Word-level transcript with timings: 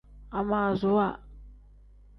Amaasuwa. 0.37 1.07